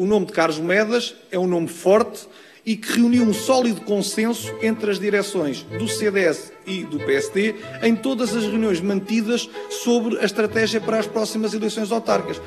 O 0.00 0.06
nome 0.06 0.24
de 0.24 0.32
Carlos 0.32 0.58
Moedas 0.58 1.14
é 1.30 1.38
um 1.38 1.46
nome 1.46 1.68
forte 1.68 2.26
e 2.64 2.74
que 2.74 2.90
reuniu 2.94 3.22
um 3.22 3.34
sólido 3.34 3.82
consenso 3.82 4.50
entre 4.62 4.90
as 4.90 4.98
direções 4.98 5.62
do 5.62 5.86
CDS 5.86 6.54
e 6.66 6.84
do 6.84 6.98
PSD 7.00 7.54
em 7.82 7.94
todas 7.94 8.34
as 8.34 8.44
reuniões 8.44 8.80
mantidas 8.80 9.46
sobre 9.68 10.18
a 10.18 10.24
estratégia 10.24 10.80
para 10.80 11.00
as 11.00 11.06
próximas 11.06 11.52
eleições 11.52 11.92
autárquicas. 11.92 12.40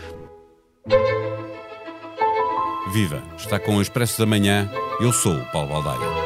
Viva! 2.91 3.21
Está 3.37 3.59
com 3.59 3.77
o 3.77 3.81
Expresso 3.83 4.17
da 4.17 4.25
Manhã. 4.25 4.67
Eu 4.99 5.13
sou 5.13 5.35
o 5.35 5.51
Paulo 5.51 5.69
Baldaia. 5.69 6.22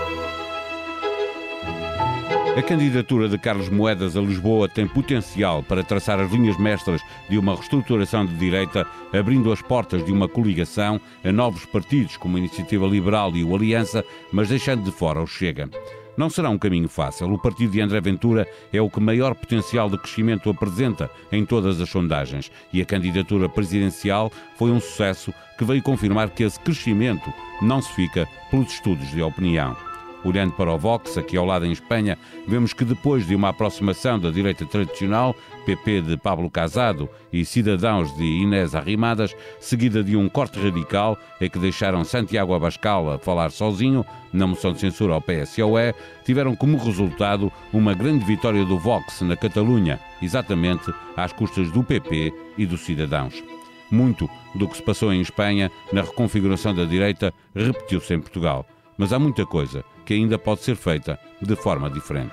A 2.58 2.64
candidatura 2.64 3.30
de 3.30 3.38
Carlos 3.38 3.70
Moedas 3.70 4.18
a 4.18 4.20
Lisboa 4.20 4.68
tem 4.68 4.88
potencial 4.88 5.62
para 5.62 5.84
traçar 5.84 6.20
as 6.20 6.32
linhas 6.32 6.58
mestras 6.58 7.04
de 7.30 7.38
uma 7.38 7.54
reestruturação 7.54 8.26
de 8.26 8.34
direita, 8.34 8.84
abrindo 9.14 9.52
as 9.52 9.62
portas 9.62 10.04
de 10.04 10.12
uma 10.12 10.28
coligação 10.28 11.00
a 11.24 11.32
novos 11.32 11.68
partidos 11.68 12.18
como 12.18 12.36
a 12.36 12.40
Iniciativa 12.40 12.88
Liberal 12.88 13.36
e 13.36 13.44
o 13.44 13.56
Aliança, 13.56 14.04
mas 14.32 14.50
deixando 14.50 14.84
de 14.84 14.92
fora 14.92 15.22
o 15.22 15.28
Chega. 15.28 15.70
Não 16.18 16.32
será 16.32 16.50
um 16.50 16.58
caminho 16.58 16.90
fácil. 16.90 17.32
O 17.32 17.38
partido 17.38 17.74
de 17.74 17.80
André 17.80 18.02
Ventura 18.02 18.48
é 18.74 18.82
o 18.82 18.90
que 18.90 19.00
maior 19.00 19.36
potencial 19.36 19.88
de 19.88 20.00
crescimento 20.00 20.50
apresenta 20.50 21.12
em 21.32 21.46
todas 21.46 21.80
as 21.80 21.88
sondagens. 21.88 22.52
E 22.74 22.82
a 22.82 22.86
candidatura 22.86 23.48
presidencial 23.48 24.32
foi 24.56 24.72
um 24.72 24.80
sucesso 24.80 25.32
que 25.60 25.64
veio 25.64 25.84
confirmar 25.84 26.32
que 26.32 26.42
esse 26.42 26.60
crescimento 26.60 27.32
não 27.62 27.84
se 27.84 27.94
fica 27.94 28.28
pelos 28.50 28.74
estudos 28.74 29.12
de 29.12 29.22
opinião. 29.22 29.87
Olhando 30.28 30.52
para 30.52 30.74
o 30.74 30.78
Vox, 30.78 31.18
aqui 31.18 31.38
ao 31.38 31.46
lado 31.46 31.66
em 31.66 31.72
Espanha, 31.72 32.18
vemos 32.46 32.74
que 32.74 32.84
depois 32.84 33.26
de 33.26 33.34
uma 33.34 33.48
aproximação 33.48 34.20
da 34.20 34.30
direita 34.30 34.66
tradicional, 34.66 35.34
PP 35.66 36.02
de 36.02 36.18
Pablo 36.18 36.50
Casado 36.50 37.10
e 37.32 37.46
Cidadãos 37.46 38.14
de 38.18 38.26
Inés 38.26 38.76
Arrimadas, 38.76 39.34
seguida 39.58 40.04
de 40.04 40.18
um 40.18 40.28
corte 40.28 40.60
radical 40.60 41.18
em 41.40 41.50
que 41.50 41.58
deixaram 41.58 42.04
Santiago 42.04 42.54
Abascal 42.54 43.10
a 43.10 43.18
falar 43.18 43.52
sozinho, 43.52 44.06
na 44.34 44.46
moção 44.46 44.74
de 44.74 44.82
censura 44.82 45.14
ao 45.14 45.22
PSOE, 45.22 45.96
tiveram 46.26 46.58
como 46.58 46.78
resultado 46.78 47.50
uma 47.72 47.94
grande 47.94 48.26
vitória 48.26 48.66
do 48.66 48.78
Vox 48.78 49.22
na 49.22 49.38
Catalunha, 49.38 49.98
exatamente 50.22 50.94
às 51.16 51.32
custas 51.32 51.72
do 51.72 51.82
PP 51.86 52.34
e 52.58 52.66
dos 52.66 52.82
Cidadãos. 52.82 53.42
Muito 53.90 54.30
do 54.54 54.68
que 54.68 54.76
se 54.76 54.84
passou 54.84 55.14
em 55.14 55.22
Espanha 55.22 55.72
na 55.94 56.02
reconfiguração 56.02 56.76
da 56.76 56.84
direita 56.84 57.34
repetiu-se 57.56 58.14
em 58.14 58.20
Portugal. 58.20 58.66
Mas 58.98 59.14
há 59.14 59.20
muita 59.20 59.46
coisa 59.46 59.86
que 60.08 60.14
ainda 60.14 60.40
pode 60.40 60.62
ser 60.64 60.78
feita 60.78 61.20
de 61.42 61.54
forma 61.58 61.90
diferente. 61.90 62.32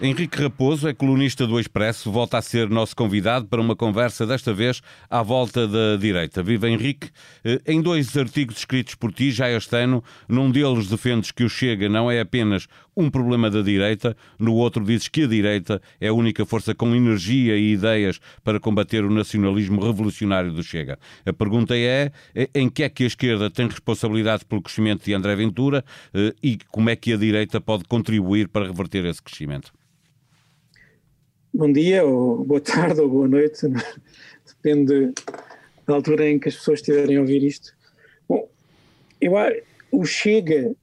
Henrique 0.00 0.42
Raposo 0.42 0.88
é 0.88 0.94
colunista 0.94 1.46
do 1.46 1.60
Expresso, 1.60 2.10
volta 2.10 2.38
a 2.38 2.42
ser 2.42 2.68
nosso 2.68 2.96
convidado 2.96 3.46
para 3.46 3.60
uma 3.60 3.76
conversa, 3.76 4.26
desta 4.26 4.52
vez 4.52 4.80
à 5.08 5.22
volta 5.22 5.68
da 5.68 5.96
direita. 5.96 6.42
Viva 6.42 6.68
Henrique, 6.68 7.10
eh, 7.44 7.60
em 7.66 7.80
dois 7.80 8.16
artigos 8.16 8.56
escritos 8.56 8.94
por 8.96 9.12
ti 9.12 9.30
já 9.30 9.48
este 9.50 9.76
ano, 9.76 10.02
num 10.26 10.50
deles 10.50 10.88
defendes 10.88 11.30
que 11.30 11.44
o 11.44 11.48
Chega 11.48 11.88
não 11.88 12.10
é 12.10 12.20
apenas 12.20 12.66
um 12.96 13.10
problema 13.10 13.50
da 13.50 13.62
direita, 13.62 14.16
no 14.38 14.54
outro 14.54 14.84
dizes 14.84 15.08
que 15.08 15.24
a 15.24 15.26
direita 15.26 15.80
é 16.00 16.08
a 16.08 16.12
única 16.12 16.44
força 16.46 16.74
com 16.74 16.94
energia 16.94 17.56
e 17.56 17.72
ideias 17.72 18.20
para 18.42 18.60
combater 18.60 19.04
o 19.04 19.10
nacionalismo 19.10 19.80
revolucionário 19.80 20.52
do 20.52 20.62
Chega. 20.62 20.98
A 21.26 21.32
pergunta 21.32 21.76
é 21.76 22.12
eh, 22.34 22.48
em 22.54 22.68
que 22.68 22.82
é 22.82 22.88
que 22.88 23.04
a 23.04 23.06
esquerda 23.06 23.50
tem 23.50 23.66
responsabilidade 23.66 24.44
pelo 24.44 24.62
crescimento 24.62 25.04
de 25.04 25.14
André 25.14 25.34
Ventura 25.36 25.84
eh, 26.12 26.34
e 26.42 26.58
como 26.70 26.90
é 26.90 26.96
que 26.96 27.12
a 27.12 27.16
direita 27.16 27.60
pode 27.60 27.84
contribuir 27.84 28.48
para 28.48 28.66
reverter 28.66 29.04
esse 29.04 29.22
crescimento? 29.22 29.72
bom 31.54 31.70
dia, 31.70 32.04
ou 32.04 32.44
boa 32.44 32.60
tarde, 32.60 33.00
ou 33.00 33.08
boa 33.08 33.28
noite, 33.28 33.68
depende 34.44 35.12
da 35.86 35.94
altura 35.94 36.28
em 36.28 36.38
que 36.38 36.48
as 36.48 36.56
pessoas 36.56 36.80
estiverem 36.80 37.16
a 37.16 37.20
ouvir 37.20 37.44
isto. 37.44 37.72
Bom, 38.28 38.48
eu, 39.20 39.34
o 39.92 40.04
Chega 40.04 40.74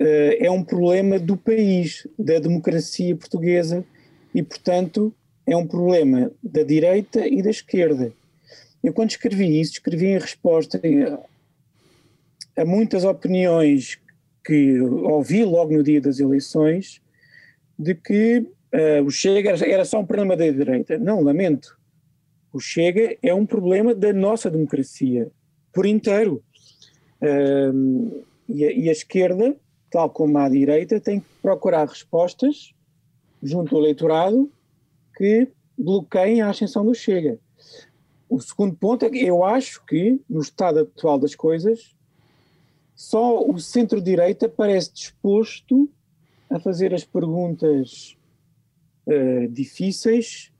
é 0.00 0.50
um 0.50 0.62
problema 0.62 1.18
do 1.18 1.36
país, 1.36 2.06
da 2.18 2.38
democracia 2.38 3.16
portuguesa, 3.16 3.84
e, 4.34 4.42
portanto, 4.42 5.12
é 5.46 5.56
um 5.56 5.66
problema 5.66 6.30
da 6.42 6.62
direita 6.62 7.26
e 7.26 7.42
da 7.42 7.50
esquerda. 7.50 8.12
Eu, 8.82 8.92
quando 8.92 9.10
escrevi 9.10 9.60
isso, 9.60 9.72
escrevi 9.72 10.06
em 10.06 10.18
resposta 10.18 10.80
a, 12.56 12.62
a 12.62 12.64
muitas 12.64 13.04
opiniões 13.04 13.98
que 14.44 14.80
ouvi 14.80 15.44
logo 15.44 15.74
no 15.74 15.82
dia 15.82 16.00
das 16.00 16.20
eleições, 16.20 17.02
de 17.78 17.94
que 17.94 18.38
uh, 18.38 19.04
o 19.04 19.10
Chega 19.10 19.50
era 19.64 19.84
só 19.84 20.00
um 20.00 20.06
problema 20.06 20.36
da 20.36 20.48
direita. 20.50 20.98
Não, 20.98 21.20
lamento. 21.20 21.78
O 22.52 22.60
Chega 22.60 23.16
é 23.22 23.32
um 23.34 23.44
problema 23.44 23.94
da 23.94 24.12
nossa 24.12 24.50
democracia, 24.50 25.30
por 25.72 25.86
inteiro. 25.86 26.42
Uh, 27.20 28.24
e, 28.48 28.64
a, 28.64 28.72
e, 28.72 28.88
a, 28.88 28.92
esquerda, 28.92 29.54
tal 29.90 30.10
como 30.10 30.38
a 30.38 30.48
direita, 30.48 31.00
tem 31.00 31.20
que 31.20 31.26
procurar 31.40 31.86
respostas 31.86 32.74
junto 33.42 33.74
ao 33.74 33.82
eleitorado 33.82 34.50
que 35.16 35.48
bloqueiem 35.76 36.42
a 36.42 36.50
ascensão 36.50 36.84
do 36.84 36.94
Chega. 36.94 37.38
O 38.28 38.40
segundo 38.40 38.76
ponto 38.76 39.04
é 39.04 39.10
que 39.10 39.24
eu 39.24 39.42
acho 39.42 39.84
que, 39.86 40.20
no 40.28 40.40
estado 40.40 40.80
atual 40.80 41.18
das 41.18 41.34
coisas, 41.34 41.94
só 42.94 43.42
o 43.42 43.58
centro-direita 43.58 44.48
parece 44.48 44.92
disposto 44.92 45.88
a 46.50 46.58
fazer 46.58 46.92
as 46.92 47.04
perguntas 47.04 48.16
uh, 49.06 49.48
difíceis 49.48 50.50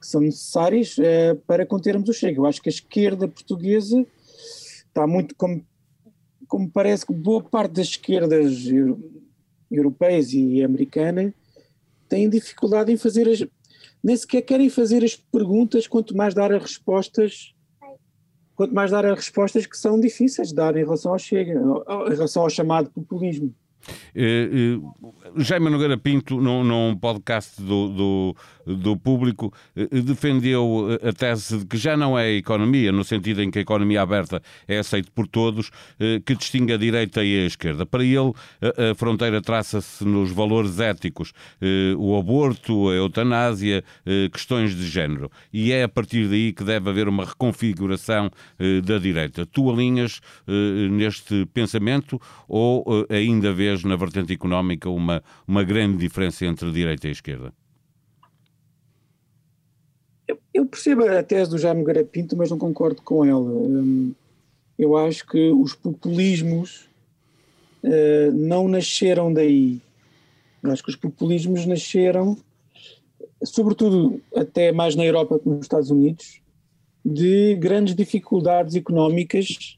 que 0.00 0.06
são 0.06 0.20
necessárias 0.20 0.96
uh, 0.98 1.36
para 1.46 1.66
contermos 1.66 2.08
o 2.08 2.12
Chega. 2.12 2.40
Eu 2.40 2.46
acho 2.46 2.62
que 2.62 2.68
a 2.68 2.72
esquerda 2.72 3.28
portuguesa 3.28 4.04
está 4.88 5.06
muito 5.06 5.34
como, 5.36 5.64
como 6.46 6.70
parece 6.70 7.04
que 7.06 7.12
boa 7.12 7.42
parte 7.42 7.72
das 7.72 7.88
esquerdas 7.88 8.64
europeias 9.70 10.32
e 10.32 10.62
americana 10.62 11.34
têm 12.08 12.28
dificuldade 12.28 12.92
em 12.92 12.96
fazer 12.96 13.28
as 13.28 13.44
nem 14.02 14.16
sequer 14.16 14.42
querem 14.42 14.70
fazer 14.70 15.02
as 15.02 15.16
perguntas, 15.16 15.88
quanto 15.88 16.16
mais 16.16 16.32
dar 16.32 16.52
as 16.52 16.62
respostas 16.62 17.52
quanto 18.54 18.74
mais 18.74 18.90
dar 18.90 19.04
as 19.04 19.16
respostas 19.16 19.66
que 19.66 19.76
são 19.76 20.00
difíceis 20.00 20.48
de 20.48 20.54
dar 20.54 20.76
em 20.76 20.84
relação 20.84 21.12
ao 21.12 21.18
Chega, 21.18 21.52
em 21.52 22.14
relação 22.14 22.42
ao 22.42 22.48
chamado 22.48 22.90
populismo. 22.90 23.54
Uh, 24.16 24.78
uh, 24.78 25.40
Jaime 25.40 25.68
Nogueira 25.70 25.98
Pinto, 25.98 26.40
num, 26.40 26.64
num 26.64 26.96
podcast 26.96 27.60
do, 27.62 27.88
do, 27.88 28.36
do 28.66 28.96
público, 28.96 29.52
uh, 29.76 30.02
defendeu 30.02 30.98
a 31.02 31.12
tese 31.12 31.58
de 31.58 31.66
que 31.66 31.76
já 31.76 31.96
não 31.96 32.18
é 32.18 32.32
economia, 32.32 32.90
no 32.92 33.04
sentido 33.04 33.42
em 33.42 33.50
que 33.50 33.58
a 33.58 33.62
economia 33.62 34.02
aberta 34.02 34.42
é 34.66 34.78
aceita 34.78 35.10
por 35.14 35.26
todos, 35.26 35.70
que 36.24 36.34
distingue 36.34 36.72
a 36.72 36.76
direita 36.76 37.24
e 37.24 37.44
a 37.44 37.46
esquerda. 37.46 37.86
Para 37.86 38.04
ele, 38.04 38.32
a, 38.60 38.90
a 38.90 38.94
fronteira 38.94 39.40
traça-se 39.40 40.04
nos 40.04 40.30
valores 40.30 40.80
éticos, 40.80 41.32
o 41.98 42.16
aborto, 42.18 42.88
a 42.88 42.94
eutanásia, 42.94 43.84
questões 44.32 44.74
de 44.74 44.86
género. 44.86 45.30
E 45.52 45.72
é 45.72 45.84
a 45.84 45.88
partir 45.88 46.28
daí 46.28 46.52
que 46.52 46.64
deve 46.64 46.90
haver 46.90 47.08
uma 47.08 47.24
reconfiguração 47.24 48.30
da 48.84 48.98
direita. 48.98 49.46
Tu 49.46 49.70
alinhas 49.70 50.20
neste 50.90 51.46
pensamento 51.46 52.20
ou 52.48 52.84
ainda 53.10 53.52
vês 53.52 53.84
na 53.84 53.96
vertente 53.96 54.32
económica 54.32 54.88
uma, 54.88 55.22
uma 55.46 55.62
grande 55.62 55.98
diferença 55.98 56.46
entre 56.46 56.70
direita 56.70 57.08
e 57.08 57.10
esquerda? 57.12 57.52
Eu 60.56 60.64
percebo 60.64 61.04
a 61.04 61.22
tese 61.22 61.50
do 61.50 61.58
Jaime 61.58 61.84
Garapinto, 61.84 62.34
mas 62.34 62.48
não 62.48 62.56
concordo 62.56 63.02
com 63.02 63.22
ela. 63.22 63.42
Hum, 63.42 64.14
eu 64.78 64.96
acho 64.96 65.26
que 65.26 65.50
os 65.50 65.74
populismos 65.74 66.88
uh, 67.84 68.32
não 68.32 68.66
nasceram 68.66 69.30
daí. 69.30 69.82
Eu 70.62 70.72
acho 70.72 70.82
que 70.82 70.88
os 70.88 70.96
populismos 70.96 71.66
nasceram, 71.66 72.38
sobretudo 73.44 74.18
até 74.34 74.72
mais 74.72 74.96
na 74.96 75.04
Europa 75.04 75.38
que 75.38 75.46
nos 75.46 75.66
Estados 75.66 75.90
Unidos, 75.90 76.40
de 77.04 77.54
grandes 77.56 77.94
dificuldades 77.94 78.74
económicas 78.76 79.76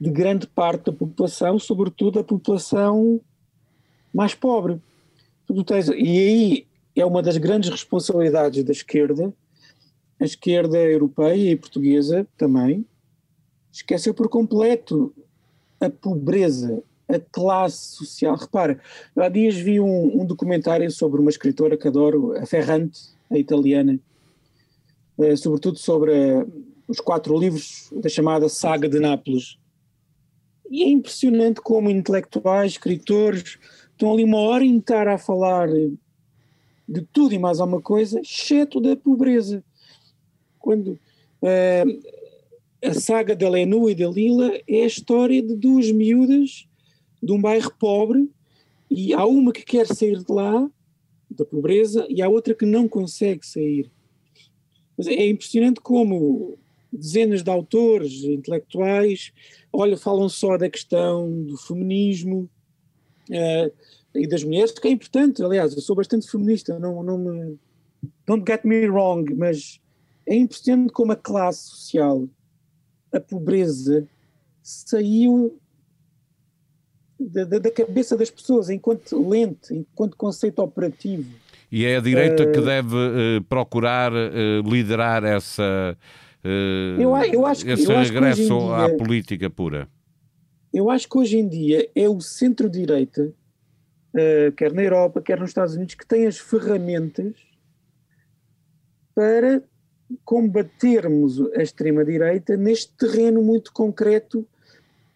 de 0.00 0.10
grande 0.10 0.46
parte 0.46 0.84
da 0.84 0.92
população, 0.92 1.58
sobretudo 1.58 2.20
a 2.20 2.24
população 2.24 3.20
mais 4.14 4.36
pobre. 4.36 4.80
E 5.50 6.18
aí 6.20 6.66
é 6.94 7.04
uma 7.04 7.20
das 7.20 7.38
grandes 7.38 7.70
responsabilidades 7.70 8.62
da 8.62 8.70
esquerda, 8.70 9.34
a 10.18 10.24
esquerda 10.24 10.78
europeia 10.78 11.52
e 11.52 11.56
portuguesa 11.56 12.26
também, 12.36 12.86
esqueceu 13.70 14.14
por 14.14 14.28
completo 14.28 15.14
a 15.80 15.90
pobreza, 15.90 16.82
a 17.08 17.18
classe 17.18 17.96
social. 17.96 18.34
Repara, 18.36 18.80
há 19.16 19.28
dias 19.28 19.54
vi 19.54 19.78
um, 19.78 20.22
um 20.22 20.24
documentário 20.24 20.90
sobre 20.90 21.20
uma 21.20 21.30
escritora 21.30 21.76
que 21.76 21.86
adoro, 21.86 22.32
a 22.38 22.46
Ferrante, 22.46 23.00
a 23.30 23.38
italiana, 23.38 23.98
eh, 25.18 25.36
sobretudo 25.36 25.78
sobre 25.78 26.12
eh, 26.12 26.46
os 26.88 27.00
quatro 27.00 27.38
livros 27.38 27.90
da 27.92 28.08
chamada 28.08 28.48
Saga 28.48 28.88
de 28.88 28.98
Nápoles. 28.98 29.58
E 30.70 30.82
é 30.82 30.88
impressionante 30.88 31.60
como 31.60 31.90
intelectuais, 31.90 32.72
escritores, 32.72 33.58
estão 33.92 34.12
ali 34.12 34.24
uma 34.24 34.38
hora 34.38 34.64
inteira 34.64 35.14
a 35.14 35.18
falar 35.18 35.68
de 35.68 37.02
tudo 37.12 37.34
e 37.34 37.38
mais 37.38 37.60
alguma 37.60 37.80
coisa, 37.80 38.20
exceto 38.20 38.80
da 38.80 38.96
pobreza. 38.96 39.62
Quando 40.66 40.98
uh, 41.42 42.02
a 42.82 42.92
saga 42.92 43.36
da 43.36 43.48
Lenu 43.48 43.88
e 43.88 43.94
da 43.94 44.08
Lila 44.08 44.50
é 44.66 44.82
a 44.82 44.86
história 44.86 45.40
de 45.40 45.54
duas 45.54 45.92
miúdas 45.92 46.66
de 47.22 47.32
um 47.32 47.40
bairro 47.40 47.72
pobre 47.78 48.28
e 48.90 49.14
há 49.14 49.24
uma 49.24 49.52
que 49.52 49.64
quer 49.64 49.86
sair 49.86 50.24
de 50.24 50.32
lá, 50.32 50.68
da 51.30 51.44
pobreza, 51.44 52.04
e 52.10 52.20
há 52.20 52.28
outra 52.28 52.52
que 52.52 52.66
não 52.66 52.88
consegue 52.88 53.46
sair. 53.46 53.88
Mas 54.98 55.06
é 55.06 55.28
impressionante 55.28 55.80
como 55.80 56.58
dezenas 56.92 57.44
de 57.44 57.50
autores 57.50 58.24
intelectuais, 58.24 59.32
olha, 59.72 59.96
falam 59.96 60.28
só 60.28 60.58
da 60.58 60.68
questão 60.68 61.44
do 61.44 61.56
feminismo 61.56 62.50
uh, 63.30 63.72
e 64.12 64.26
das 64.26 64.42
mulheres, 64.42 64.72
que 64.72 64.88
é 64.88 64.90
importante, 64.90 65.44
aliás, 65.44 65.76
eu 65.76 65.80
sou 65.80 65.94
bastante 65.94 66.28
feminista, 66.28 66.76
não, 66.76 67.04
não 67.04 67.18
me... 67.18 67.56
Don't 68.26 68.44
get 68.44 68.64
me 68.64 68.88
wrong, 68.88 69.32
mas 69.32 69.80
é 70.26 70.34
impressionante 70.34 70.92
como 70.92 71.12
a 71.12 71.16
classe 71.16 71.70
social, 71.70 72.28
a 73.12 73.20
pobreza, 73.20 74.06
saiu 74.62 75.58
da, 77.18 77.44
da, 77.44 77.70
cabeça 77.70 78.16
das 78.16 78.30
pessoas 78.30 78.68
enquanto 78.68 79.28
lente, 79.28 79.72
enquanto 79.72 80.16
conceito 80.16 80.60
operativo. 80.60 81.30
E 81.70 81.84
é 81.84 81.96
a 81.96 82.00
direita 82.00 82.42
uh, 82.42 82.52
que 82.52 82.60
deve 82.60 82.94
uh, 82.94 83.44
procurar 83.48 84.12
uh, 84.12 84.68
liderar 84.68 85.24
essa, 85.24 85.96
eu, 86.44 87.16
eu 87.16 87.46
acho 87.46 87.64
que, 87.64 87.70
esse 87.70 87.90
eu 87.90 87.98
regresso 87.98 88.58
dia, 88.58 88.84
à 88.84 88.96
política 88.96 89.48
pura. 89.48 89.88
Eu 90.72 90.90
acho 90.90 91.08
que 91.08 91.18
hoje 91.18 91.38
em 91.38 91.48
dia 91.48 91.88
é 91.94 92.08
o 92.08 92.20
centro-direita, 92.20 93.32
quer 94.56 94.72
na 94.72 94.82
Europa, 94.82 95.20
quer 95.20 95.40
nos 95.40 95.50
Estados 95.50 95.74
Unidos, 95.74 95.94
que 95.94 96.06
tem 96.06 96.26
as 96.26 96.38
ferramentas 96.38 97.34
para 99.14 99.62
combatermos 100.24 101.40
a 101.54 101.62
extrema-direita 101.62 102.56
neste 102.56 102.92
terreno 102.92 103.42
muito 103.42 103.72
concreto 103.72 104.46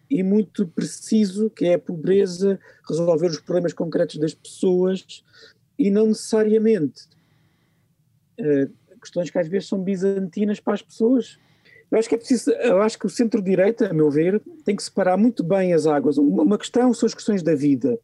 e 0.09 0.21
muito 0.23 0.67
preciso, 0.67 1.49
que 1.49 1.65
é 1.65 1.75
a 1.75 1.79
pobreza, 1.79 2.59
resolver 2.87 3.27
os 3.27 3.39
problemas 3.39 3.71
concretos 3.71 4.17
das 4.17 4.33
pessoas 4.33 5.23
e 5.79 5.89
não 5.89 6.07
necessariamente 6.07 7.07
uh, 8.39 8.69
questões 8.99 9.29
que 9.29 9.39
às 9.39 9.47
vezes 9.47 9.69
são 9.69 9.81
bizantinas 9.81 10.59
para 10.59 10.73
as 10.73 10.81
pessoas. 10.81 11.39
Eu 11.89 11.97
acho 11.97 12.09
que 12.09 12.15
é 12.15 12.17
preciso, 12.17 12.51
eu 12.51 12.81
acho 12.81 12.99
que 12.99 13.05
o 13.05 13.09
centro-direita, 13.09 13.89
a 13.89 13.93
meu 13.93 14.11
ver, 14.11 14.41
tem 14.65 14.75
que 14.75 14.83
separar 14.83 15.17
muito 15.17 15.43
bem 15.43 15.73
as 15.73 15.87
águas. 15.87 16.17
Uma, 16.17 16.57
questão 16.57 16.93
são 16.93 17.07
as 17.07 17.13
questões 17.13 17.41
da 17.41 17.55
vida, 17.55 17.97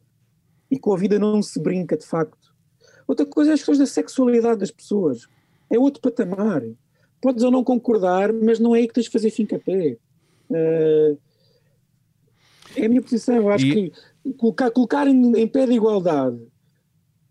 e 0.70 0.78
com 0.78 0.92
a 0.92 0.96
vida 0.96 1.18
não 1.18 1.42
se 1.42 1.60
brinca 1.60 1.96
de 1.96 2.06
facto. 2.06 2.54
Outra 3.06 3.24
coisa 3.24 3.50
é 3.50 3.54
as 3.54 3.60
questões 3.60 3.78
da 3.78 3.86
sexualidade 3.86 4.60
das 4.60 4.70
pessoas. 4.70 5.26
É 5.70 5.78
outro 5.78 6.00
patamar. 6.00 6.62
Podes 7.20 7.42
ou 7.42 7.50
não 7.50 7.64
concordar, 7.64 8.32
mas 8.32 8.58
não 8.58 8.74
é 8.74 8.80
aí 8.80 8.88
que 8.88 8.94
tens 8.94 9.04
de 9.04 9.10
fazer 9.10 9.30
fim-capé. 9.30 9.96
Uh, 10.48 11.18
é 12.76 12.86
a 12.86 12.88
minha 12.88 13.02
posição. 13.02 13.36
Eu 13.36 13.50
acho 13.50 13.66
e... 13.66 13.90
que 13.90 14.32
colocar, 14.34 14.70
colocar 14.70 15.06
em, 15.06 15.36
em, 15.36 15.46
pé 15.46 15.66
de 15.66 15.72
igualdade 15.72 16.40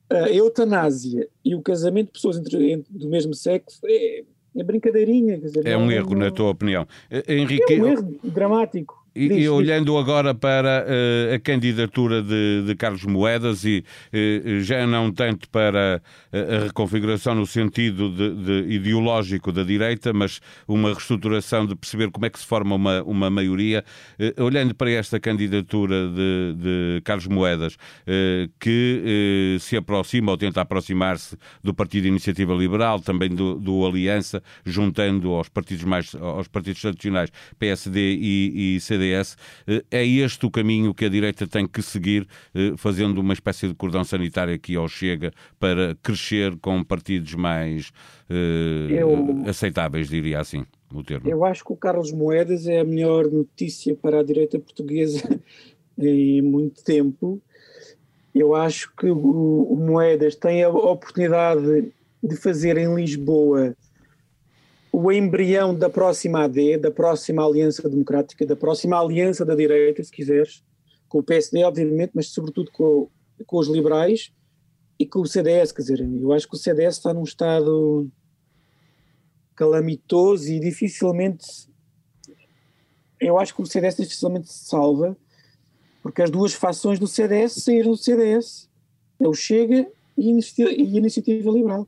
a 0.09 0.29
eutanásia 0.29 1.27
e 1.43 1.55
o 1.55 1.61
casamento 1.61 2.07
de 2.07 2.13
pessoas 2.13 2.37
entre, 2.37 2.71
entre, 2.71 2.93
do 2.93 3.07
mesmo 3.07 3.33
sexo 3.33 3.79
é, 3.85 4.23
é 4.55 4.63
brincadeirinha. 4.63 5.37
Dizer, 5.37 5.65
é 5.65 5.77
um 5.77 5.91
erro, 5.91 6.11
não... 6.11 6.19
na 6.19 6.31
tua 6.31 6.49
opinião. 6.49 6.87
Henrique... 7.27 7.73
É 7.73 7.81
um 7.81 7.87
erro 7.87 8.19
dramático. 8.23 9.06
E, 9.17 9.33
e, 9.33 9.49
olhando 9.49 9.97
agora 9.97 10.35
para 10.35 10.85
uh, 10.85 11.33
a 11.33 11.39
candidatura 11.39 12.21
de, 12.21 12.65
de, 12.67 12.75
Carlos 12.75 13.03
Moedas 13.03 13.65
e 13.65 13.83
uh, 14.13 14.61
já 14.61 14.85
não 14.85 15.11
tanto 15.11 15.49
para 15.49 15.99
a, 16.31 16.65
reconfiguração 16.65 17.33
no 17.33 17.47
sentido 17.47 18.11
de, 18.11 18.35
de 18.35 18.75
ideológico 18.75 19.51
da 19.51 19.63
direita, 19.63 20.13
mas 20.13 20.39
uma 20.67 20.89
reestruturação 20.89 21.65
de 21.65 21.75
perceber 21.75 22.11
como 22.11 22.27
é 22.27 22.29
que 22.29 22.37
se 22.37 22.45
forma 22.45 22.75
uma, 22.75 23.01
uma 23.01 23.27
maioria, 23.31 23.83
uh, 24.19 24.43
olhando 24.43 24.75
para 24.75 24.91
esta 24.91 25.19
candidatura 25.19 26.07
de, 26.09 26.55
de 26.55 27.01
Carlos 27.03 27.25
Moedas, 27.25 27.75
que 28.59 29.57
se 29.59 29.75
aproxima 29.75 30.31
ou 30.31 30.37
tenta 30.37 30.61
aproximar-se 30.61 31.35
do 31.63 31.73
Partido 31.73 32.07
Iniciativa 32.07 32.53
Liberal, 32.53 32.99
também 32.99 33.29
do, 33.29 33.55
do 33.55 33.85
Aliança, 33.85 34.43
juntando 34.63 35.31
aos 35.33 35.49
partidos 35.49 35.83
mais 35.83 36.13
aos 36.15 36.47
partidos 36.47 36.81
tradicionais 36.81 37.31
PSD 37.57 38.15
e, 38.15 38.75
e 38.75 38.79
CD 38.79 39.06
CDS. 39.07 39.37
Eh, 39.67 39.83
é 39.91 40.05
este 40.05 40.45
o 40.45 40.51
caminho 40.51 40.93
que 40.93 41.05
a 41.05 41.09
direita 41.09 41.47
tem 41.47 41.67
que 41.67 41.81
seguir, 41.81 42.27
eh, 42.53 42.73
fazendo 42.77 43.19
uma 43.19 43.33
espécie 43.33 43.67
de 43.67 43.73
cordão 43.73 44.03
sanitário 44.03 44.53
aqui 44.53 44.75
ao 44.75 44.87
Chega 44.87 45.31
para 45.59 45.95
crescer 46.03 46.57
com 46.57 46.83
partidos 46.83 47.33
mais 47.35 47.91
uh, 48.29 48.91
eu, 48.91 49.43
aceitáveis, 49.47 50.09
diria 50.09 50.39
assim. 50.39 50.65
O 50.93 51.03
termo. 51.03 51.29
Eu 51.29 51.43
acho 51.43 51.65
que 51.65 51.73
o 51.73 51.75
Carlos 51.75 52.13
Moedas 52.13 52.65
é 52.65 52.79
a 52.79 52.83
melhor 52.85 53.29
notícia 53.29 53.93
para 53.93 54.21
a 54.21 54.23
direita 54.23 54.57
portuguesa 54.57 55.21
em 55.99 56.41
muito 56.41 56.81
tempo. 56.81 57.41
Eu 58.33 58.55
acho 58.55 58.93
que 58.95 59.07
o, 59.07 59.63
o 59.63 59.75
Moedas 59.75 60.35
tem 60.35 60.63
a 60.63 60.69
oportunidade 60.69 61.91
de 62.23 62.35
fazer 62.37 62.77
em 62.77 62.95
Lisboa 62.95 63.75
o 64.91 65.11
embrião 65.11 65.75
da 65.75 65.89
próxima 65.89 66.43
AD, 66.43 66.77
da 66.77 66.91
próxima 66.91 67.45
Aliança 67.45 67.87
Democrática, 67.89 68.45
da 68.45 68.55
próxima 68.55 68.99
Aliança 68.99 69.45
da 69.45 69.55
Direita, 69.55 70.03
se 70.03 70.11
quiseres, 70.11 70.63
com 71.07 71.19
o 71.19 71.23
PSD, 71.23 71.63
obviamente, 71.63 72.11
mas 72.13 72.29
sobretudo 72.29 72.71
com, 72.71 73.09
com 73.45 73.57
os 73.57 73.67
liberais 73.67 74.31
e 74.99 75.05
com 75.05 75.19
o 75.19 75.27
CDS. 75.27 75.71
Quer 75.71 75.81
dizer, 75.81 76.01
eu 76.01 76.33
acho 76.33 76.47
que 76.47 76.55
o 76.55 76.57
CDS 76.57 76.97
está 76.97 77.13
num 77.13 77.23
estado 77.23 78.09
calamitoso 79.55 80.51
e 80.51 80.59
dificilmente. 80.59 81.45
Eu 83.19 83.37
acho 83.37 83.55
que 83.55 83.61
o 83.61 83.65
CDS 83.65 83.97
dificilmente 83.97 84.51
se 84.51 84.65
salva, 84.65 85.17
porque 86.03 86.21
as 86.21 86.29
duas 86.29 86.53
fações 86.53 86.99
do 86.99 87.07
CDS 87.07 87.63
saíram 87.63 87.91
do 87.91 87.97
CDS. 87.97 88.69
É 89.19 89.27
o 89.27 89.33
Chega 89.33 89.87
e 90.17 90.29
a 90.29 90.97
Iniciativa 90.97 91.51
Liberal. 91.51 91.87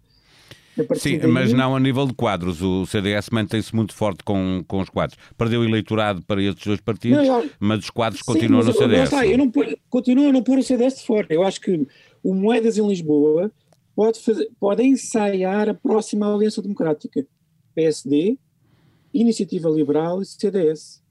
Sim, 0.96 1.18
daí... 1.18 1.30
mas 1.30 1.54
não 1.54 1.76
a 1.76 1.80
nível 1.80 2.06
de 2.06 2.14
quadros. 2.14 2.62
O 2.62 2.86
CDS 2.86 3.30
mantém-se 3.32 3.76
muito 3.76 3.94
forte 3.94 4.24
com, 4.24 4.64
com 4.68 4.80
os 4.80 4.90
quadros. 4.90 5.18
Perdeu 5.38 5.64
eleitorado 5.64 6.22
para 6.24 6.42
estes 6.42 6.66
dois 6.66 6.82
partidos, 6.82 7.28
não, 7.28 7.44
eu... 7.44 7.50
mas 7.60 7.80
os 7.80 7.90
quadros 7.90 8.22
Sim, 8.22 8.34
continuam 8.34 8.64
no 8.64 8.74
CDS. 8.74 9.04
Está, 9.04 9.26
eu 9.26 9.38
não, 9.38 9.52
continuo 9.90 10.30
a 10.30 10.32
não 10.32 10.44
pôr 10.44 10.60
o 10.60 10.64
CDS 10.64 11.00
de 11.00 11.06
fora. 11.06 11.28
Eu 11.30 11.44
acho 11.44 11.60
que 11.60 11.86
o 12.24 12.34
Moedas 12.34 12.78
em 12.78 12.88
Lisboa 12.88 13.52
pode, 13.96 14.20
fazer, 14.20 14.50
pode 14.60 14.84
ensaiar 14.84 15.70
a 15.70 15.74
próxima 15.74 16.34
Aliança 16.34 16.62
Democrática. 16.62 17.26
PSD, 17.76 18.38
Iniciativa 19.14 19.70
Liberal 19.70 20.22
e 20.22 20.26
CDS. 20.26 21.02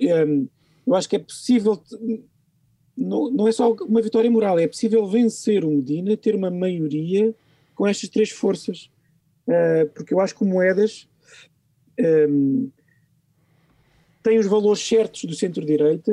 Um, 0.00 0.48
eu 0.86 0.94
acho 0.94 1.08
que 1.08 1.16
é 1.16 1.18
possível, 1.18 1.82
não, 2.96 3.30
não 3.30 3.48
é 3.48 3.52
só 3.52 3.72
uma 3.72 4.02
vitória 4.02 4.30
moral, 4.30 4.58
é 4.58 4.66
possível 4.66 5.06
vencer 5.06 5.64
o 5.64 5.70
Medina, 5.70 6.16
ter 6.16 6.34
uma 6.34 6.50
maioria 6.50 7.34
com 7.74 7.86
estas 7.86 8.08
três 8.08 8.30
forças. 8.30 8.90
Uh, 9.46 9.88
porque 9.94 10.14
eu 10.14 10.20
acho 10.20 10.34
que 10.34 10.42
o 10.42 10.46
Moedas 10.46 11.08
um, 12.28 12.70
tem 14.22 14.38
os 14.38 14.46
valores 14.46 14.80
certos 14.80 15.24
do 15.24 15.34
centro-direita 15.34 16.12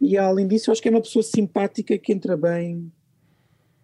e, 0.00 0.18
além 0.18 0.48
disso, 0.48 0.70
acho 0.70 0.82
que 0.82 0.88
é 0.88 0.90
uma 0.90 1.00
pessoa 1.00 1.22
simpática 1.22 1.96
que 1.96 2.12
entra 2.12 2.36
bem 2.36 2.92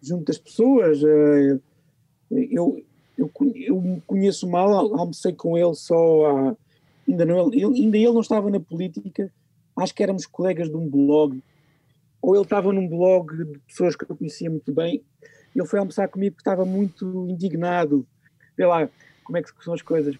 junto 0.01 0.25
das 0.25 0.37
pessoas. 0.37 1.01
Uh, 1.01 1.61
eu, 2.29 2.83
eu, 3.17 3.31
eu 3.55 4.01
conheço 4.05 4.47
mal, 4.47 4.69
almocei 4.95 5.33
com 5.33 5.57
ele 5.57 5.75
só 5.75 6.25
há, 6.25 6.55
ainda, 7.07 7.25
não, 7.25 7.51
ele, 7.53 7.65
ainda 7.65 7.97
ele 7.97 8.11
não 8.11 8.21
estava 8.21 8.49
na 8.49 8.59
política, 8.59 9.31
acho 9.77 9.93
que 9.93 10.03
éramos 10.03 10.25
colegas 10.25 10.69
de 10.69 10.75
um 10.75 10.87
blog, 10.87 11.41
ou 12.21 12.35
ele 12.35 12.43
estava 12.43 12.71
num 12.71 12.87
blog 12.87 13.35
de 13.35 13.59
pessoas 13.59 13.95
que 13.95 14.03
eu 14.03 14.15
conhecia 14.15 14.49
muito 14.49 14.71
bem, 14.71 15.03
ele 15.55 15.65
foi 15.65 15.79
almoçar 15.79 16.07
comigo 16.07 16.35
porque 16.35 16.49
estava 16.49 16.65
muito 16.65 17.27
indignado 17.29 18.05
vê 18.61 18.65
lá 18.65 18.87
como 19.23 19.37
é 19.37 19.41
que 19.41 19.49
são 19.63 19.73
as 19.73 19.81
coisas, 19.81 20.15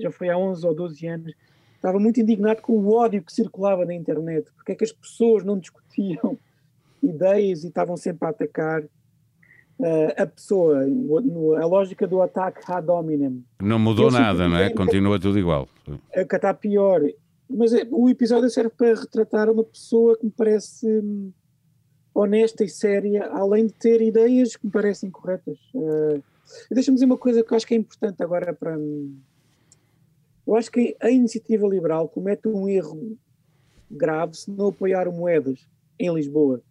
já 0.00 0.10
foi 0.10 0.28
há 0.28 0.38
11 0.38 0.66
ou 0.66 0.74
12 0.74 1.06
anos, 1.06 1.34
estava 1.74 1.98
muito 1.98 2.20
indignado 2.20 2.62
com 2.62 2.72
o 2.72 2.94
ódio 2.94 3.22
que 3.22 3.32
circulava 3.32 3.84
na 3.84 3.94
internet, 3.94 4.50
porque 4.54 4.72
é 4.72 4.74
que 4.74 4.84
as 4.84 4.92
pessoas 4.92 5.44
não 5.44 5.58
discutiam 5.58 6.38
ideias 7.02 7.64
e 7.64 7.68
estavam 7.68 7.96
sempre 7.96 8.26
a 8.26 8.30
atacar 8.30 8.82
uh, 8.82 8.88
a 10.16 10.26
pessoa, 10.26 10.82
a 10.82 11.66
lógica 11.66 12.06
do 12.06 12.22
ataque 12.22 12.60
ad 12.70 12.90
hominem. 12.90 13.44
Não 13.60 13.78
mudou 13.78 14.10
nada, 14.10 14.48
não 14.48 14.56
é? 14.56 14.70
Continua 14.70 15.18
tudo 15.18 15.38
igual. 15.38 15.68
A 16.14 16.20
está 16.20 16.54
pior. 16.54 17.00
Mas 17.50 17.72
é, 17.72 17.86
o 17.90 18.10
episódio 18.10 18.50
serve 18.50 18.70
para 18.70 18.94
retratar 18.94 19.48
uma 19.50 19.64
pessoa 19.64 20.16
que 20.18 20.26
me 20.26 20.30
parece 20.30 20.86
hum, 20.86 21.32
honesta 22.14 22.64
e 22.64 22.68
séria, 22.68 23.26
além 23.26 23.66
de 23.66 23.72
ter 23.74 24.00
ideias 24.00 24.56
que 24.56 24.66
me 24.66 24.72
parecem 24.72 25.10
corretas. 25.10 25.58
Uh, 25.74 26.22
Deixa-me 26.70 26.96
dizer 26.96 27.06
uma 27.06 27.18
coisa 27.18 27.42
que 27.42 27.52
eu 27.52 27.56
acho 27.56 27.66
que 27.66 27.74
é 27.74 27.76
importante 27.76 28.22
agora 28.22 28.52
para. 28.54 28.76
Eu 30.46 30.56
acho 30.56 30.70
que 30.70 30.96
a 31.00 31.10
iniciativa 31.10 31.66
liberal 31.66 32.08
comete 32.08 32.48
um 32.48 32.68
erro 32.68 33.18
grave 33.90 34.34
se 34.34 34.50
não 34.50 34.68
apoiar 34.68 35.06
o 35.08 35.12
Moedas 35.12 35.66
em 35.98 36.12
Lisboa. 36.12 36.62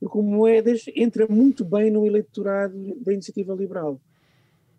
Porque 0.00 0.18
o 0.18 0.22
Moedas 0.22 0.84
entra 0.94 1.26
muito 1.28 1.64
bem 1.64 1.90
no 1.90 2.06
eleitorado 2.06 2.74
da 3.00 3.12
iniciativa 3.12 3.52
liberal. 3.54 4.00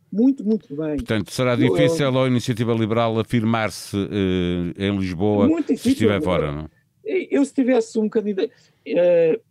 muito, 0.10 0.46
muito 0.46 0.74
bem. 0.74 0.96
Portanto, 0.96 1.32
será 1.32 1.56
difícil 1.56 2.06
eu, 2.06 2.14
eu, 2.14 2.24
à 2.24 2.28
Iniciativa 2.28 2.74
Liberal 2.74 3.20
afirmar-se 3.20 3.98
uh, 3.98 4.74
em 4.78 4.98
Lisboa 4.98 5.50
se 5.76 5.90
estiver 5.90 6.22
fora, 6.22 6.52
não? 6.52 6.70
Eu, 7.04 7.44
se 7.44 7.54
tivesse 7.54 8.00
um 8.00 8.08
candidato. 8.08 8.50
Uh, 8.88 9.49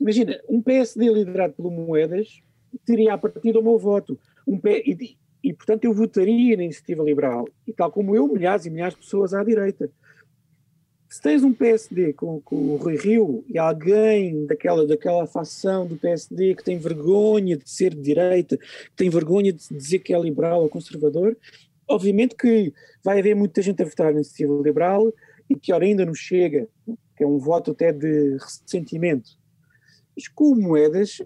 imagina, 0.00 0.40
um 0.48 0.62
PSD 0.62 1.08
liderado 1.08 1.54
pelo 1.54 1.70
Moedas 1.70 2.40
teria 2.84 3.14
a 3.14 3.18
partir 3.18 3.52
do 3.52 3.62
meu 3.62 3.78
voto. 3.78 4.18
Um 4.46 4.58
P, 4.58 4.82
e, 4.86 5.16
e, 5.42 5.52
portanto, 5.52 5.84
eu 5.84 5.92
votaria 5.92 6.56
na 6.56 6.64
Iniciativa 6.64 7.02
Liberal. 7.02 7.48
E 7.66 7.72
tal 7.72 7.90
como 7.90 8.14
eu, 8.14 8.28
milhares 8.28 8.66
e 8.66 8.70
milhares 8.70 8.94
de 8.94 9.00
pessoas 9.00 9.34
à 9.34 9.42
direita 9.42 9.90
se 11.08 11.22
tens 11.22 11.42
um 11.42 11.52
PSD 11.52 12.12
com, 12.12 12.40
com, 12.40 12.56
o 12.56 12.76
Rui 12.76 12.96
Rio 12.96 13.44
e 13.48 13.58
alguém 13.58 14.44
daquela, 14.46 14.86
daquela 14.86 15.26
facção 15.26 15.86
do 15.86 15.96
PSD 15.96 16.54
que 16.54 16.64
tem 16.64 16.78
vergonha 16.78 17.56
de 17.56 17.68
ser 17.68 17.94
de 17.94 18.02
direita, 18.02 18.56
que 18.56 18.96
tem 18.96 19.08
vergonha 19.08 19.52
de 19.52 19.66
dizer 19.70 20.00
que 20.00 20.12
é 20.12 20.18
liberal 20.18 20.62
ou 20.62 20.68
conservador, 20.68 21.36
obviamente 21.88 22.34
que 22.34 22.72
vai 23.04 23.20
haver 23.20 23.34
muita 23.34 23.62
gente 23.62 23.82
a 23.82 23.86
votar 23.86 24.06
na 24.06 24.20
iniciativa 24.20 24.60
liberal 24.62 25.12
e 25.48 25.56
pior 25.56 25.82
ainda 25.82 26.04
não 26.04 26.14
chega, 26.14 26.68
que 27.16 27.22
é 27.22 27.26
um 27.26 27.38
voto 27.38 27.70
até 27.70 27.92
de 27.92 28.36
ressentimento. 28.36 29.30
Mas 30.16 30.28
com 30.28 30.54
moedas, 30.54 31.22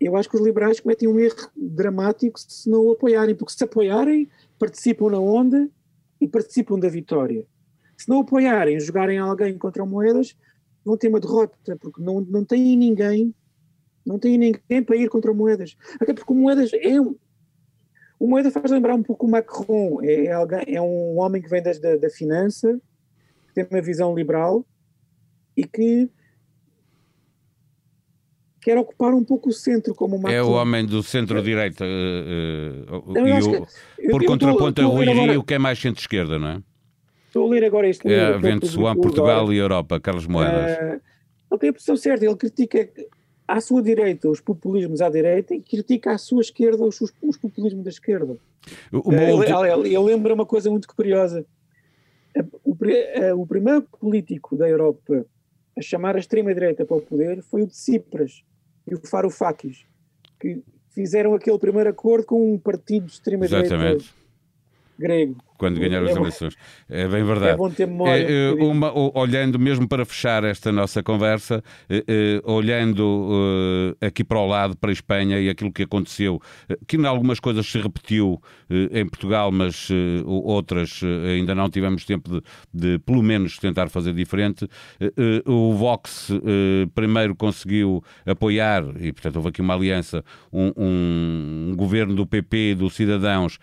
eu 0.00 0.16
acho 0.16 0.28
que 0.28 0.36
os 0.36 0.42
liberais 0.42 0.80
cometem 0.80 1.08
um 1.08 1.18
erro 1.18 1.50
dramático 1.56 2.38
se 2.38 2.70
não 2.70 2.86
o 2.86 2.92
apoiarem, 2.92 3.34
porque 3.34 3.52
se 3.52 3.64
apoiarem, 3.64 4.28
participam 4.58 5.10
na 5.10 5.18
onda 5.18 5.68
e 6.20 6.28
participam 6.28 6.78
da 6.78 6.88
vitória 6.88 7.44
se 7.98 8.08
não 8.08 8.20
apoiarem, 8.20 8.78
jogarem 8.78 9.18
alguém 9.18 9.58
contra 9.58 9.84
Moedas, 9.84 10.36
vão 10.84 10.96
ter 10.96 11.08
uma 11.08 11.18
derrota, 11.18 11.76
porque 11.76 12.00
não, 12.00 12.20
não 12.20 12.44
tem 12.44 12.76
ninguém, 12.76 13.34
não 14.06 14.20
tem 14.20 14.38
ninguém 14.38 14.82
para 14.84 14.96
ir 14.96 15.10
contra 15.10 15.34
Moedas. 15.34 15.76
Até 16.00 16.14
porque 16.14 16.32
o 16.32 16.36
Moedas 16.36 16.70
é 16.74 17.00
um. 17.00 17.16
O 18.18 18.26
Moedas 18.28 18.52
faz 18.52 18.70
lembrar 18.70 18.94
um 18.94 19.02
pouco 19.02 19.26
o 19.26 19.30
Macron, 19.30 20.00
é, 20.02 20.26
é, 20.26 20.32
alguém, 20.32 20.62
é 20.68 20.80
um 20.80 21.18
homem 21.18 21.42
que 21.42 21.48
vem 21.48 21.62
das, 21.62 21.80
da, 21.80 21.96
da 21.96 22.08
finança, 22.08 22.80
tem 23.52 23.66
uma 23.68 23.82
visão 23.82 24.14
liberal 24.14 24.64
e 25.56 25.64
que 25.64 26.08
quer 28.60 28.76
ocupar 28.76 29.14
um 29.14 29.24
pouco 29.24 29.48
o 29.50 29.52
centro, 29.52 29.94
como 29.94 30.16
Macron. 30.16 30.32
É 30.32 30.42
o 30.42 30.50
homem 30.50 30.84
do 30.84 31.02
centro-direita. 31.02 31.84
Uh, 31.84 32.98
uh, 32.98 34.10
por 34.10 34.24
contraponto 34.24 34.80
a 34.80 34.84
Rui 34.84 35.06
Rio, 35.06 35.42
que 35.42 35.54
é 35.54 35.58
mais 35.58 35.78
centro-esquerda, 35.78 36.38
não 36.38 36.48
é? 36.48 36.62
Estou 37.26 37.46
a 37.46 37.50
ler 37.50 37.64
agora 37.64 37.88
este 37.88 38.06
livro. 38.08 38.22
É, 38.22 38.38
Vento 38.38 38.66
Suan, 38.66 38.96
Portugal 38.96 39.40
agora. 39.40 39.54
e 39.54 39.58
Europa, 39.58 40.00
Carlos 40.00 40.26
Moedas. 40.26 40.76
Uh, 40.76 41.00
ele 41.50 41.60
tem 41.60 41.70
a 41.70 41.72
posição 41.72 41.96
certa, 41.96 42.24
ele 42.24 42.36
critica 42.36 42.88
à 43.46 43.60
sua 43.60 43.82
direita 43.82 44.28
os 44.28 44.40
populismos 44.40 45.00
à 45.00 45.08
direita 45.08 45.54
e 45.54 45.62
critica 45.62 46.12
à 46.12 46.18
sua 46.18 46.42
esquerda 46.42 46.84
os, 46.84 47.00
os 47.00 47.36
populismos 47.36 47.84
da 47.84 47.90
esquerda. 47.90 48.36
Ele, 48.92 49.88
ele, 49.88 49.98
lembra 49.98 50.34
uma 50.34 50.44
coisa 50.44 50.70
muito 50.70 50.88
curiosa. 50.88 51.46
O, 52.64 52.76
o 53.42 53.46
primeiro 53.46 53.82
político 53.98 54.56
da 54.56 54.68
Europa 54.68 55.24
a 55.78 55.82
chamar 55.82 56.16
a 56.16 56.18
extrema-direita 56.18 56.84
para 56.84 56.96
o 56.96 57.00
poder 57.00 57.42
foi 57.42 57.62
o 57.62 57.66
de 57.66 57.76
Cipras 57.76 58.44
e 58.86 58.94
o 58.94 59.06
Faroufakis, 59.06 59.86
que 60.40 60.62
fizeram 60.90 61.34
aquele 61.34 61.58
primeiro 61.58 61.90
acordo 61.90 62.26
com 62.26 62.54
um 62.54 62.58
partido 62.58 63.06
de 63.06 63.12
extrema-direita 63.12 63.76
grego 64.98 65.36
quando 65.58 65.80
ganhar 65.80 66.02
as 66.04 66.10
é 66.10 66.18
eleições. 66.18 66.54
É 66.88 67.06
bem 67.08 67.24
verdade. 67.24 67.52
É 67.52 67.56
bom 67.56 67.68
ter 67.68 67.86
memória. 67.86 68.26
É, 68.26 68.52
uma, 68.52 68.92
olhando, 69.18 69.58
mesmo 69.58 69.86
para 69.88 70.04
fechar 70.06 70.44
esta 70.44 70.70
nossa 70.70 71.02
conversa, 71.02 71.62
eh, 71.90 72.40
olhando 72.44 73.96
aqui 74.00 74.22
para 74.22 74.38
o 74.38 74.46
lado, 74.46 74.76
para 74.76 74.90
a 74.90 74.92
Espanha 74.92 75.40
e 75.40 75.50
aquilo 75.50 75.72
que 75.72 75.82
aconteceu, 75.82 76.40
que 76.86 76.96
em 76.96 77.04
algumas 77.04 77.40
coisas 77.40 77.66
se 77.66 77.78
repetiu 77.78 78.40
em 78.70 79.06
Portugal, 79.06 79.50
mas 79.50 79.88
outras 80.24 81.00
ainda 81.34 81.54
não 81.54 81.68
tivemos 81.68 82.04
tempo 82.04 82.30
de, 82.30 82.42
de 82.72 82.98
pelo 83.00 83.22
menos, 83.22 83.58
tentar 83.58 83.88
fazer 83.88 84.12
diferente. 84.12 84.68
O 85.44 85.74
Vox 85.74 86.30
primeiro 86.94 87.34
conseguiu 87.34 88.02
apoiar, 88.24 88.84
e 89.00 89.12
portanto 89.12 89.36
houve 89.36 89.48
aqui 89.48 89.60
uma 89.60 89.74
aliança, 89.74 90.24
um, 90.52 90.72
um 90.76 91.74
governo 91.76 92.14
do 92.14 92.26
PP 92.26 92.56
e 92.70 92.74
do 92.76 92.88
Cidadãos 92.88 93.58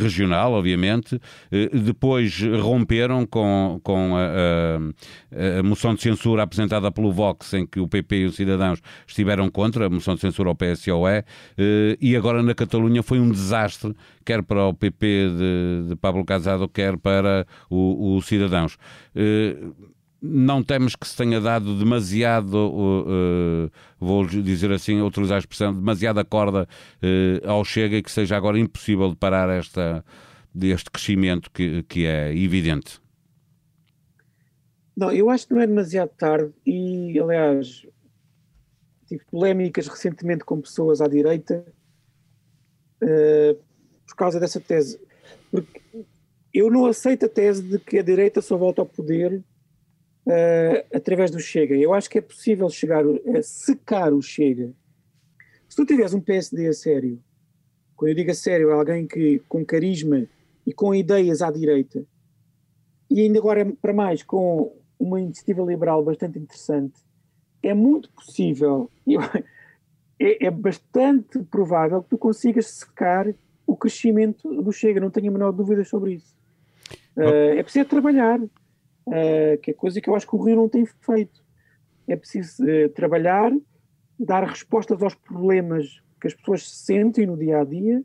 regional 0.00 0.31
nacional, 0.32 0.52
obviamente, 0.52 1.20
eh, 1.50 1.68
depois 1.72 2.40
romperam 2.60 3.26
com, 3.26 3.78
com 3.82 4.16
a, 4.16 4.20
a, 4.20 5.60
a, 5.60 5.62
moção 5.62 5.94
de 5.94 6.02
censura 6.02 6.42
apresentada 6.42 6.90
pelo 6.90 7.12
Vox, 7.12 7.52
em 7.54 7.66
que 7.66 7.78
o 7.78 7.86
PP 7.86 8.16
e 8.16 8.24
os 8.24 8.36
cidadãos 8.36 8.80
estiveram 9.06 9.50
contra, 9.50 9.86
a 9.86 9.90
moção 9.90 10.14
de 10.14 10.20
censura 10.20 10.48
ao 10.48 10.54
PSOE, 10.54 11.24
eh, 11.58 11.96
e 12.00 12.16
agora 12.16 12.42
na 12.42 12.54
Catalunha 12.54 13.02
foi 13.02 13.20
um 13.20 13.30
desastre, 13.30 13.94
quer 14.24 14.42
para 14.42 14.66
o 14.66 14.74
PP 14.74 15.28
de, 15.36 15.88
de 15.90 15.96
Pablo 15.96 16.24
Casado, 16.24 16.68
quer 16.68 16.96
para 16.96 17.46
os 17.70 18.24
cidadãos. 18.26 18.78
Eh, 19.14 19.56
não 20.22 20.62
temos 20.62 20.94
que 20.94 21.06
se 21.06 21.16
tenha 21.16 21.40
dado 21.40 21.76
demasiado, 21.76 22.54
uh, 22.54 23.70
vou 23.98 24.24
dizer 24.24 24.70
assim, 24.70 25.02
utilizar 25.02 25.36
a 25.36 25.40
expressão, 25.40 25.74
demasiada 25.74 26.24
corda 26.24 26.68
uh, 27.02 27.48
ao 27.48 27.64
Chega 27.64 27.96
e 27.96 28.02
que 28.02 28.10
seja 28.10 28.36
agora 28.36 28.56
impossível 28.56 29.10
de 29.10 29.16
parar 29.16 29.50
esta, 29.50 30.04
este 30.54 30.90
crescimento 30.90 31.50
que, 31.50 31.82
que 31.82 32.06
é 32.06 32.32
evidente? 32.36 33.00
Não, 34.96 35.10
eu 35.10 35.28
acho 35.28 35.48
que 35.48 35.54
não 35.54 35.60
é 35.60 35.66
demasiado 35.66 36.10
tarde 36.10 36.52
e, 36.64 37.18
aliás, 37.18 37.84
tive 39.08 39.24
polémicas 39.24 39.88
recentemente 39.88 40.44
com 40.44 40.60
pessoas 40.60 41.00
à 41.00 41.08
direita 41.08 41.64
uh, 43.02 43.60
por 44.06 44.14
causa 44.14 44.38
dessa 44.38 44.60
tese. 44.60 45.00
Porque 45.50 45.80
eu 46.54 46.70
não 46.70 46.86
aceito 46.86 47.26
a 47.26 47.28
tese 47.28 47.62
de 47.62 47.78
que 47.80 47.98
a 47.98 48.02
direita 48.02 48.40
só 48.40 48.56
volta 48.56 48.82
ao 48.82 48.86
poder 48.86 49.42
uh, 50.26 50.96
através 50.96 51.30
do 51.30 51.40
Chega. 51.40 51.74
Eu 51.74 51.92
acho 51.92 52.08
que 52.08 52.18
é 52.18 52.20
possível 52.20 52.68
chegar 52.68 53.04
a 53.36 53.42
secar 53.42 54.12
o 54.12 54.22
Chega. 54.22 54.72
Se 55.68 55.76
tu 55.76 55.86
tiveres 55.86 56.14
um 56.14 56.20
PSD 56.20 56.68
a 56.68 56.72
sério, 56.72 57.18
quando 57.96 58.10
eu 58.10 58.14
digo 58.16 58.30
a 58.30 58.34
sério, 58.34 58.70
é 58.70 58.74
alguém 58.74 59.06
que 59.06 59.40
com 59.48 59.64
carisma 59.64 60.26
e 60.66 60.72
com 60.72 60.94
ideias 60.94 61.42
à 61.42 61.50
direita, 61.50 62.04
e 63.10 63.20
ainda 63.20 63.38
agora 63.38 63.70
para 63.80 63.92
mais 63.92 64.22
com 64.22 64.76
uma 64.98 65.20
iniciativa 65.20 65.62
liberal 65.62 66.04
bastante 66.04 66.38
interessante, 66.38 67.00
é 67.62 67.74
muito 67.74 68.10
possível, 68.10 68.90
é, 70.18 70.46
é 70.46 70.50
bastante 70.50 71.42
provável 71.44 72.02
que 72.02 72.10
tu 72.10 72.18
consigas 72.18 72.66
secar 72.66 73.32
o 73.66 73.76
crescimento 73.76 74.62
do 74.62 74.72
Chega, 74.72 75.00
não 75.00 75.10
tenho 75.10 75.28
a 75.28 75.32
menor 75.32 75.52
dúvida 75.52 75.84
sobre 75.84 76.14
isso. 76.14 76.34
Uh, 77.16 77.56
é 77.58 77.62
preciso 77.62 77.86
trabalhar, 77.86 78.40
uh, 79.06 79.58
que 79.60 79.70
é 79.70 79.74
coisa 79.74 80.00
que 80.00 80.08
eu 80.08 80.14
acho 80.14 80.26
que 80.26 80.36
o 80.36 80.42
Rio 80.42 80.56
não 80.56 80.68
tem 80.68 80.86
feito. 80.86 81.42
É 82.06 82.16
preciso 82.16 82.64
uh, 82.64 82.88
trabalhar, 82.90 83.52
dar 84.18 84.44
respostas 84.44 85.02
aos 85.02 85.14
problemas 85.14 86.02
que 86.20 86.28
as 86.28 86.34
pessoas 86.34 86.70
sentem 86.70 87.26
no 87.26 87.36
dia 87.36 87.60
a 87.60 87.64
dia 87.64 88.00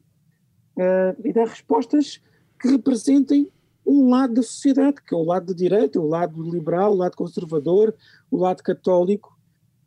uh, 0.76 1.22
e 1.28 1.32
dar 1.34 1.48
respostas 1.48 2.22
que 2.60 2.68
representem 2.68 3.52
um 3.86 4.10
lado 4.10 4.34
da 4.34 4.44
sociedade, 4.44 5.02
que 5.02 5.14
é 5.14 5.18
o 5.18 5.24
lado 5.24 5.48
da 5.48 5.54
direita, 5.54 6.00
o 6.00 6.08
lado 6.08 6.42
liberal, 6.42 6.92
o 6.92 6.98
lado 6.98 7.16
conservador, 7.16 7.96
o 8.30 8.38
lado 8.38 8.62
católico, 8.62 9.38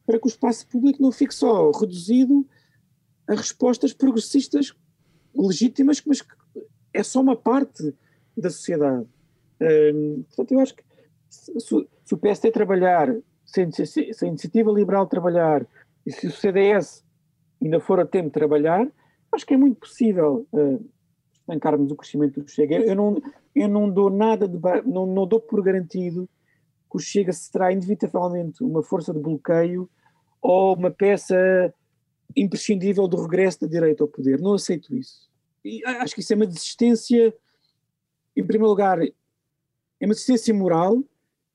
para 0.07 0.19
que 0.19 0.26
o 0.26 0.29
espaço 0.29 0.67
público 0.67 1.02
não 1.02 1.12
fique 1.12 1.35
só 1.35 1.71
reduzido 1.71 2.47
a 3.29 3.35
respostas 3.35 3.93
progressistas 3.93 4.75
legítimas, 5.35 6.02
mas 6.07 6.23
que 6.23 6.35
é 6.95 7.02
só 7.02 7.21
uma 7.21 7.37
parte 7.37 7.95
da 8.37 8.49
sociedade. 8.49 9.07
portanto, 10.29 10.52
eu 10.52 10.61
acho 10.61 10.75
que 10.75 10.83
se, 11.30 11.52
se 12.04 12.14
o 12.14 12.18
PSD 12.18 12.50
trabalhar, 12.50 13.14
se 13.46 13.62
a, 13.62 14.26
iniciativa 14.26 14.70
liberal 14.72 15.06
trabalhar 15.06 15.64
e 16.04 16.12
se 16.12 16.26
o 16.26 16.32
CDS 16.32 17.04
ainda 17.62 17.78
for 17.78 18.00
a 18.00 18.06
tempo 18.06 18.30
trabalhar, 18.30 18.87
acho 19.32 19.46
que 19.46 19.54
é 19.54 19.56
muito 19.56 19.78
possível 19.78 20.46
uh, 20.52 20.84
estancarmos 21.32 21.92
o 21.92 21.96
crescimento 21.96 22.40
do 22.40 22.49
Chega. 22.49 22.76
Eu 22.76 22.96
não, 22.96 23.22
eu 23.54 23.68
não 23.68 23.88
dou 23.88 24.10
nada, 24.10 24.49
de, 24.49 24.58
não, 24.84 25.06
não 25.06 25.26
dou 25.26 25.40
por 25.40 25.62
garantido 25.62 26.28
que 26.90 26.96
o 26.96 27.00
Chega 27.00 27.32
será 27.32 27.72
inevitavelmente 27.72 28.64
uma 28.64 28.82
força 28.82 29.12
de 29.12 29.20
bloqueio 29.20 29.88
ou 30.42 30.75
uma 30.75 30.90
peça 30.90 31.72
imprescindível 32.37 33.06
do 33.06 33.22
regresso 33.22 33.60
da 33.60 33.66
direita 33.68 34.02
ao 34.02 34.08
poder. 34.08 34.40
Não 34.40 34.54
aceito 34.54 34.94
isso. 34.94 35.30
E 35.64 35.84
acho 35.84 36.14
que 36.14 36.20
isso 36.20 36.32
é 36.32 36.37
uma 36.37 36.46
desistência, 36.46 37.34
em 38.37 38.44
primeiro 38.44 38.70
lugar, 38.70 39.00
é 39.02 40.06
uma 40.06 40.14
desistência 40.14 40.54
moral 40.54 41.04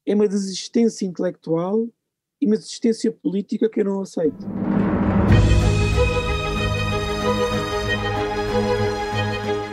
é 0.06 0.14
uma 0.14 0.28
desistência 0.28 1.06
intelectual 1.06 1.88
e 2.42 2.46
uma 2.46 2.58
desistência 2.58 3.12
política 3.12 3.70
que 3.70 3.82
eu 3.82 3.86
não 3.86 4.02
aceito. 4.02 4.46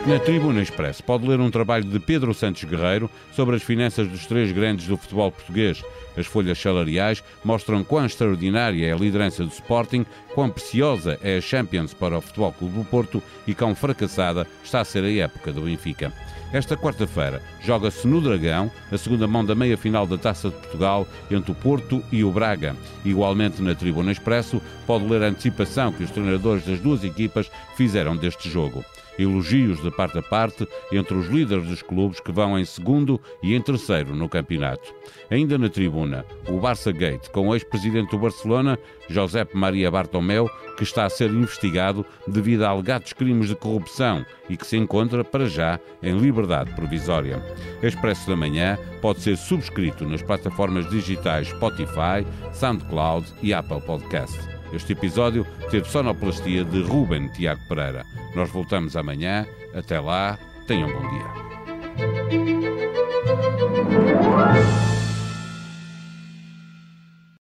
Na 0.05 0.19
Tribuna 0.19 0.61
Express 0.61 0.99
pode 0.99 1.25
ler 1.25 1.39
um 1.39 1.49
trabalho 1.49 1.85
de 1.85 1.97
Pedro 1.97 2.33
Santos 2.33 2.65
Guerreiro 2.65 3.09
sobre 3.31 3.55
as 3.55 3.63
finanças 3.63 4.05
dos 4.05 4.25
três 4.25 4.51
grandes 4.51 4.85
do 4.85 4.97
futebol 4.97 5.31
português. 5.31 5.81
As 6.17 6.25
folhas 6.25 6.59
salariais 6.59 7.23
mostram 7.41 7.85
quão 7.85 8.05
extraordinária 8.05 8.85
é 8.85 8.91
a 8.91 8.97
liderança 8.97 9.45
do 9.45 9.53
Sporting, 9.53 10.05
quão 10.35 10.49
preciosa 10.49 11.17
é 11.23 11.37
a 11.37 11.41
Champions 11.41 11.93
para 11.93 12.17
o 12.17 12.21
Futebol 12.21 12.51
Clube 12.51 12.79
do 12.79 12.83
Porto 12.83 13.23
e 13.47 13.55
quão 13.55 13.73
fracassada 13.73 14.45
está 14.61 14.81
a 14.81 14.85
ser 14.85 15.05
a 15.05 15.11
época 15.11 15.53
do 15.53 15.61
Benfica. 15.61 16.11
Esta 16.51 16.75
quarta-feira 16.75 17.41
joga-se 17.61 18.05
no 18.05 18.19
Dragão 18.19 18.69
a 18.91 18.97
segunda 18.97 19.25
mão 19.25 19.45
da 19.45 19.55
meia-final 19.55 20.05
da 20.05 20.17
Taça 20.17 20.49
de 20.49 20.55
Portugal 20.57 21.07
entre 21.31 21.53
o 21.53 21.55
Porto 21.55 22.03
e 22.11 22.25
o 22.25 22.31
Braga. 22.31 22.75
Igualmente 23.05 23.61
na 23.61 23.73
Tribuna 23.73 24.11
Expresso 24.11 24.61
pode 24.85 25.07
ler 25.07 25.23
a 25.23 25.27
antecipação 25.27 25.93
que 25.93 26.03
os 26.03 26.11
treinadores 26.11 26.65
das 26.65 26.81
duas 26.81 27.05
equipas 27.05 27.49
fizeram 27.77 28.17
deste 28.17 28.49
jogo 28.49 28.83
elogios 29.17 29.81
de 29.81 29.91
parte 29.91 30.17
a 30.17 30.21
parte 30.21 30.67
entre 30.91 31.15
os 31.15 31.27
líderes 31.27 31.67
dos 31.67 31.81
clubes 31.81 32.19
que 32.19 32.31
vão 32.31 32.57
em 32.57 32.65
segundo 32.65 33.19
e 33.41 33.55
em 33.55 33.61
terceiro 33.61 34.15
no 34.15 34.29
campeonato. 34.29 34.93
Ainda 35.29 35.57
na 35.57 35.69
tribuna, 35.69 36.25
o 36.47 36.59
Barça 36.59 36.91
Gate, 36.91 37.29
com 37.29 37.47
o 37.47 37.55
ex-presidente 37.55 38.11
do 38.11 38.19
Barcelona, 38.19 38.77
José 39.09 39.45
Maria 39.53 39.91
Bartomeu, 39.91 40.49
que 40.77 40.83
está 40.83 41.05
a 41.05 41.09
ser 41.09 41.29
investigado 41.29 42.05
devido 42.27 42.63
a 42.63 42.69
alegados 42.69 43.13
crimes 43.13 43.47
de 43.47 43.55
corrupção 43.55 44.25
e 44.49 44.57
que 44.57 44.65
se 44.65 44.77
encontra, 44.77 45.23
para 45.23 45.45
já, 45.45 45.79
em 46.01 46.17
liberdade 46.17 46.73
provisória. 46.73 47.43
Expresso 47.81 48.29
da 48.29 48.35
Manhã 48.35 48.77
pode 49.01 49.21
ser 49.21 49.37
subscrito 49.37 50.07
nas 50.07 50.21
plataformas 50.21 50.89
digitais 50.89 51.49
Spotify, 51.49 52.25
SoundCloud 52.53 53.27
e 53.41 53.53
Apple 53.53 53.81
Podcast. 53.81 54.52
Este 54.73 54.93
episódio 54.93 55.45
teve 55.69 55.87
sonoplastia 55.87 56.65
de 56.65 56.81
Ruben 56.81 57.27
Tiago 57.29 57.61
Pereira. 57.69 58.03
Nós 58.35 58.49
voltamos 58.49 58.97
amanhã. 58.97 59.45
Até 59.71 59.99
lá, 59.99 60.39
tenham 60.65 60.89
um 60.89 60.93
bom 60.93 61.07
dia. 61.11 61.27